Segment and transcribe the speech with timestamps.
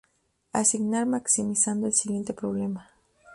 [0.51, 2.89] Asignar maximizando el siguiente Problema.